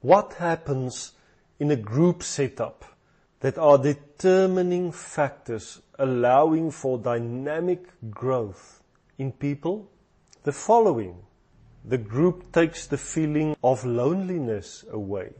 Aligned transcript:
What 0.00 0.34
happens 0.34 1.12
in 1.58 1.72
a 1.72 1.76
group 1.76 2.22
setup 2.22 2.84
that 3.40 3.58
are 3.58 3.78
determining 3.78 4.92
factors 4.92 5.82
allowing 5.98 6.70
for 6.70 6.98
dynamic 6.98 7.84
growth 8.08 8.80
in 9.18 9.32
people? 9.32 9.90
The 10.44 10.52
following. 10.52 11.16
The 11.84 11.98
group 11.98 12.52
takes 12.52 12.86
the 12.86 12.96
feeling 12.96 13.56
of 13.64 13.84
loneliness 13.84 14.84
away. 14.88 15.32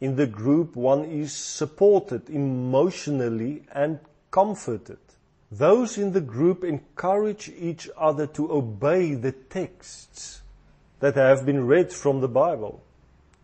In 0.00 0.16
the 0.16 0.26
group, 0.26 0.74
one 0.74 1.04
is 1.04 1.32
supported 1.32 2.28
emotionally 2.28 3.62
and 3.72 4.00
comforted. 4.32 4.98
Those 5.52 5.96
in 5.96 6.10
the 6.10 6.20
group 6.20 6.64
encourage 6.64 7.50
each 7.50 7.88
other 7.96 8.26
to 8.28 8.50
obey 8.50 9.14
the 9.14 9.30
texts 9.30 10.42
that 10.98 11.14
have 11.14 11.46
been 11.46 11.68
read 11.68 11.92
from 11.92 12.20
the 12.20 12.28
Bible. 12.28 12.82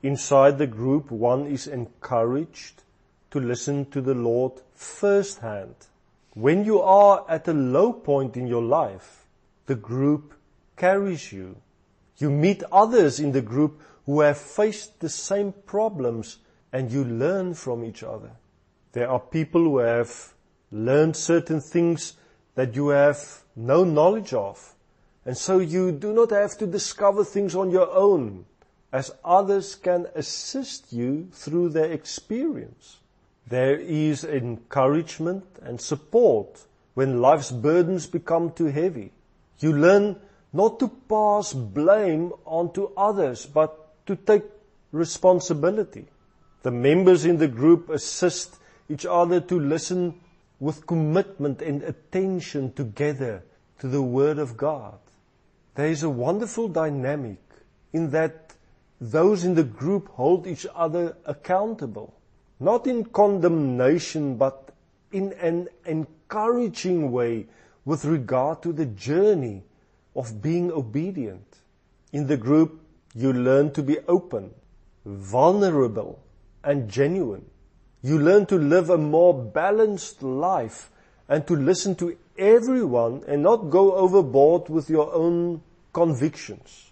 Inside 0.03 0.59
the 0.59 0.67
group, 0.67 1.11
one 1.11 1.47
is 1.47 1.67
encouraged 1.67 2.83
to 3.31 3.41
listen 3.41 3.87
to 3.91 4.01
the 4.01 4.15
Lord 4.15 4.53
firsthand. 4.75 5.75
When 6.35 6.65
you 6.65 6.81
are 6.81 7.25
at 7.29 7.49
a 7.49 7.53
low 7.53 7.93
point 7.93 8.37
in 8.37 8.47
your 8.47 8.63
life, 8.63 9.27
the 9.67 9.75
group 9.75 10.35
carries 10.77 11.33
you. 11.33 11.57
You 12.17 12.31
meet 12.31 12.63
others 12.71 13.19
in 13.19 13.33
the 13.33 13.43
group 13.43 13.83
who 14.07 14.21
have 14.21 14.39
faced 14.39 15.01
the 15.01 15.09
same 15.09 15.53
problems 15.53 16.39
and 16.73 16.93
you 16.93 17.05
learn 17.05 17.55
from 17.55 17.85
each 17.85 18.03
other. 18.03 18.31
There 18.93 19.11
are 19.11 19.21
people 19.21 19.63
who 19.63 19.79
have 19.79 20.33
learned 20.71 21.17
certain 21.17 21.61
things 21.61 22.15
that 22.55 22.75
you 22.75 22.89
have 22.89 23.43
no 23.57 23.85
knowledge 23.85 24.33
of. 24.33 24.75
And 25.25 25.37
so 25.37 25.59
you 25.59 25.93
do 25.93 26.13
not 26.13 26.31
have 26.31 26.57
to 26.59 26.67
discover 26.67 27.25
things 27.25 27.55
on 27.55 27.71
your 27.71 27.91
own 27.93 28.47
as 28.93 29.11
others 29.25 29.75
can 29.75 30.07
assist 30.15 30.93
you 30.93 31.29
through 31.33 31.69
their 31.71 31.91
experience. 31.93 32.99
There 33.47 33.79
is 33.79 34.25
encouragement 34.25 35.45
and 35.63 35.81
support 35.81 36.65
when 36.95 37.21
life's 37.21 37.51
burdens 37.51 38.07
become 38.07 38.53
too 38.53 38.67
heavy. 38.67 39.13
You 39.59 39.73
learn 39.73 40.17
not 40.53 40.79
to 40.81 40.89
pass 40.89 41.53
blame 41.53 42.33
onto 42.45 42.91
others, 42.97 43.47
but 43.47 44.07
to 44.07 44.17
take 44.17 44.45
responsibility. 44.93 46.07
The 46.63 46.71
members 46.71 47.25
in 47.25 47.39
the 47.39 47.49
group 47.49 47.89
assist 47.91 48.57
each 48.89 49.07
other 49.07 49.41
to 49.41 49.61
listen 49.61 50.21
with 50.61 50.87
commitment 50.87 51.63
and 51.63 51.83
attention 51.83 52.73
together 52.73 53.45
to 53.81 53.89
the 53.89 54.03
Word 54.03 54.39
of 54.39 54.57
God. 54.57 54.99
There 55.75 55.87
is 55.87 56.03
a 56.03 56.11
wonderful 56.11 56.69
dynamic 56.69 57.39
in 57.93 58.11
that 58.11 58.48
those 59.01 59.45
in 59.45 59.55
the 59.55 59.65
group 59.65 60.09
hold 60.09 60.47
each 60.47 60.67
other 60.75 61.17
accountable, 61.25 62.15
not 62.59 62.87
in 62.87 63.05
condemnation, 63.05 64.37
but 64.37 64.75
in 65.13 65.33
an 65.35 65.69
encouraging 65.87 67.13
way 67.13 67.47
with 67.85 68.05
regard 68.05 68.63
to 68.63 68.73
the 68.73 68.87
journey 68.87 69.63
of 70.17 70.43
being 70.43 70.73
obedient. 70.73 71.59
In 72.13 72.27
the 72.27 72.37
group, 72.37 72.81
you 73.15 73.33
learn 73.33 73.73
to 73.73 73.83
be 73.83 73.99
open, 74.09 74.51
vulnerable, 75.05 76.19
and 76.65 76.89
genuine. 76.89 77.47
You 78.03 78.19
learn 78.19 78.47
to 78.47 78.57
live 78.57 78.91
a 78.91 78.99
more 78.99 79.33
balanced 79.33 80.23
life 80.23 80.91
and 81.29 81.47
to 81.47 81.55
listen 81.55 81.95
to 81.97 82.17
everyone 82.37 83.23
and 83.27 83.43
not 83.43 83.71
go 83.71 83.95
overboard 83.95 84.69
with 84.69 84.91
your 84.91 85.13
own 85.13 85.63
convictions. 85.93 86.88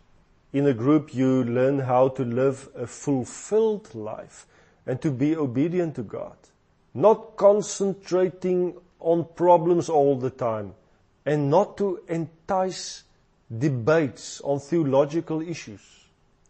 In 0.57 0.67
a 0.67 0.73
group, 0.73 1.13
you 1.13 1.45
learn 1.45 1.81
how 1.81 2.09
to 2.09 2.25
live 2.25 2.71
a 2.75 2.87
fulfilled 2.87 3.95
life 3.95 4.47
and 4.87 4.99
to 5.03 5.11
be 5.11 5.37
obedient 5.37 5.97
to 5.97 6.03
God. 6.03 6.39
Not 6.95 7.37
concentrating 7.37 8.79
on 8.99 9.27
problems 9.35 9.91
all 9.91 10.17
the 10.17 10.31
time 10.31 10.73
and 11.27 11.51
not 11.51 11.77
to 11.77 12.01
entice 12.09 13.03
debates 13.59 14.41
on 14.41 14.61
theological 14.61 15.43
issues. 15.43 16.07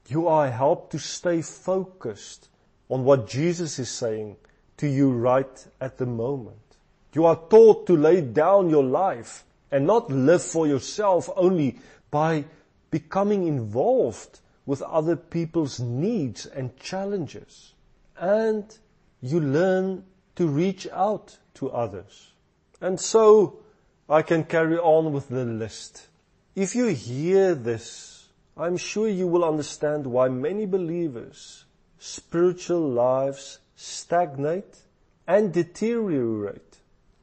You 0.06 0.28
are 0.28 0.52
helped 0.52 0.92
to 0.92 1.00
stay 1.00 1.42
focused 1.42 2.48
on 2.88 3.02
what 3.02 3.26
Jesus 3.26 3.76
is 3.80 3.90
saying 3.90 4.36
to 4.76 4.86
you 4.86 5.10
right 5.10 5.66
at 5.80 5.98
the 5.98 6.06
moment. 6.06 6.76
You 7.12 7.24
are 7.24 7.40
taught 7.50 7.88
to 7.88 7.96
lay 7.96 8.20
down 8.20 8.70
your 8.70 8.84
life 8.84 9.44
and 9.72 9.84
not 9.84 10.12
live 10.12 10.44
for 10.44 10.68
yourself 10.68 11.28
only 11.34 11.80
by 12.12 12.44
becoming 12.90 13.46
involved 13.46 14.40
with 14.64 14.82
other 14.82 15.16
people's 15.16 15.78
needs 15.80 16.46
and 16.46 16.76
challenges. 16.76 17.72
And 18.18 18.76
you 19.20 19.40
learn 19.40 20.04
to 20.36 20.46
reach 20.46 20.86
out 20.92 21.38
to 21.54 21.70
others. 21.70 22.32
And 22.80 23.00
so 23.00 23.60
I 24.08 24.22
can 24.22 24.44
carry 24.44 24.78
on 24.78 25.12
with 25.12 25.28
the 25.28 25.44
list. 25.44 26.08
If 26.54 26.74
you 26.74 26.86
hear 26.86 27.54
this, 27.54 28.28
I'm 28.56 28.76
sure 28.76 29.08
you 29.08 29.26
will 29.26 29.44
understand 29.44 30.06
why 30.06 30.28
many 30.28 30.66
believers 30.66 31.64
spiritual 31.98 32.88
lives 32.88 33.58
stagnate 33.74 34.78
and 35.26 35.52
deteriorate. 35.52 36.78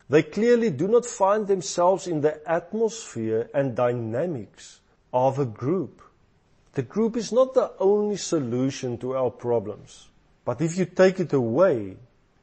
They 0.10 0.24
clearly 0.24 0.70
do 0.70 0.88
not 0.88 1.06
find 1.06 1.48
themselves 1.48 2.06
in 2.06 2.22
the 2.22 2.40
atmosphere 2.50 3.50
and 3.54 3.76
dynamics 3.76 4.80
of 5.14 5.38
a 5.38 5.46
group. 5.46 6.02
The 6.74 6.82
group 6.82 7.16
is 7.16 7.32
not 7.32 7.54
the 7.54 7.72
only 7.80 8.18
solution 8.18 8.98
to 8.98 9.16
our 9.16 9.30
problems. 9.30 10.10
But 10.44 10.60
if 10.60 10.76
you 10.78 10.86
take 10.86 11.20
it 11.20 11.32
away, 11.32 11.98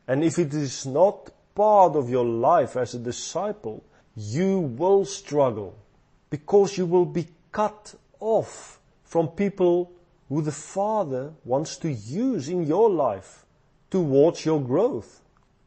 and 0.06 0.24
if 0.24 0.38
it 0.38 0.54
is 0.54 0.86
not 0.86 1.30
part 1.54 1.96
of 1.96 2.08
your 2.08 2.24
life 2.24 2.76
as 2.76 2.94
a 2.94 2.98
disciple, 2.98 3.82
you 4.16 4.60
will 4.60 5.04
struggle 5.04 5.76
because 6.30 6.78
you 6.78 6.86
will 6.86 7.04
be 7.04 7.26
cut 7.50 7.94
off 8.20 8.78
from 9.04 9.28
people 9.28 9.92
who 10.28 10.40
the 10.40 10.52
Father 10.52 11.32
wants 11.44 11.76
to 11.78 11.90
use 11.90 12.48
in 12.48 12.64
your 12.64 12.88
life 12.88 13.44
towards 13.90 14.44
your 14.44 14.60
growth. 14.60 15.22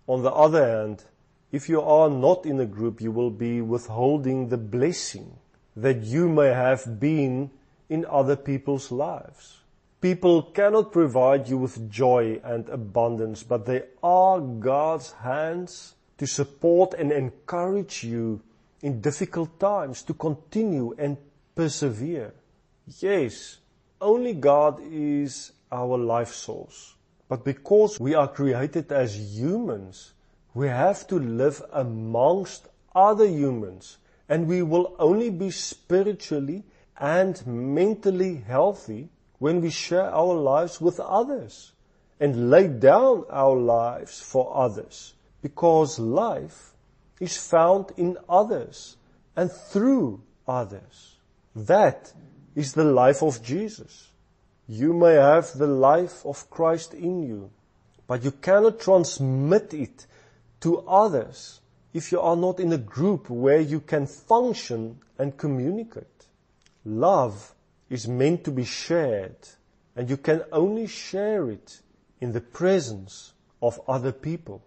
On 0.07 0.23
the 0.23 0.31
other 0.31 0.65
hand, 0.65 1.03
if 1.51 1.67
you 1.67 1.81
are 1.81 2.09
not 2.09 2.45
in 2.45 2.59
a 2.61 2.65
group, 2.65 3.01
you 3.01 3.11
will 3.11 3.29
be 3.29 3.61
withholding 3.61 4.47
the 4.47 4.57
blessing 4.57 5.37
that 5.75 6.03
you 6.03 6.29
may 6.29 6.49
have 6.49 6.99
been 6.99 7.51
in 7.89 8.05
other 8.09 8.35
people's 8.35 8.91
lives. 8.91 9.59
People 10.01 10.43
cannot 10.43 10.91
provide 10.91 11.47
you 11.47 11.57
with 11.57 11.89
joy 11.89 12.39
and 12.43 12.67
abundance, 12.69 13.43
but 13.43 13.65
they 13.65 13.83
are 14.01 14.39
God's 14.41 15.11
hands 15.13 15.95
to 16.17 16.27
support 16.27 16.93
and 16.93 17.11
encourage 17.11 18.03
you 18.03 18.41
in 18.81 18.99
difficult 18.99 19.59
times 19.59 20.03
to 20.03 20.13
continue 20.13 20.93
and 20.97 21.17
persevere. 21.55 22.33
Yes, 22.99 23.59
only 24.01 24.33
God 24.33 24.81
is 24.91 25.53
our 25.71 25.97
life 25.97 26.33
source. 26.33 26.95
But 27.29 27.45
because 27.45 27.99
we 27.99 28.13
are 28.13 28.27
created 28.27 28.91
as 28.91 29.17
humans, 29.17 30.13
we 30.53 30.67
have 30.67 31.07
to 31.07 31.17
live 31.17 31.61
amongst 31.71 32.67
other 32.93 33.25
humans 33.25 33.97
and 34.33 34.47
we 34.47 34.63
will 34.63 34.95
only 34.97 35.29
be 35.29 35.51
spiritually 35.51 36.63
and 36.97 37.45
mentally 37.45 38.37
healthy 38.47 39.07
when 39.37 39.61
we 39.61 39.69
share 39.69 40.09
our 40.09 40.33
lives 40.33 40.81
with 40.81 40.99
others 40.99 41.71
and 42.19 42.49
lay 42.49 42.67
down 42.67 43.23
our 43.29 43.55
lives 43.55 44.19
for 44.19 44.57
others 44.57 45.13
because 45.43 45.99
life 45.99 46.73
is 47.19 47.37
found 47.37 47.91
in 47.95 48.17
others 48.27 48.97
and 49.35 49.51
through 49.51 50.19
others. 50.47 51.15
That 51.55 52.11
is 52.55 52.73
the 52.73 52.85
life 52.85 53.21
of 53.21 53.43
Jesus. 53.43 54.07
You 54.67 54.93
may 54.93 55.13
have 55.13 55.53
the 55.53 55.67
life 55.67 56.25
of 56.25 56.49
Christ 56.49 56.95
in 56.95 57.21
you, 57.21 57.51
but 58.07 58.23
you 58.23 58.31
cannot 58.31 58.79
transmit 58.79 59.75
it 59.75 60.07
to 60.61 60.79
others 60.87 61.59
if 61.93 62.11
you 62.11 62.19
are 62.19 62.35
not 62.35 62.59
in 62.59 62.73
a 62.73 62.77
group 62.77 63.29
where 63.29 63.59
you 63.59 63.79
can 63.79 64.07
function 64.07 64.99
and 65.19 65.37
communicate. 65.37 66.27
Love 66.85 67.53
is 67.89 68.07
meant 68.07 68.43
to 68.43 68.51
be 68.51 68.65
shared 68.65 69.35
and 69.95 70.09
you 70.09 70.17
can 70.17 70.43
only 70.51 70.87
share 70.87 71.49
it 71.49 71.81
in 72.19 72.31
the 72.31 72.41
presence 72.41 73.33
of 73.61 73.79
other 73.87 74.11
people. 74.11 74.63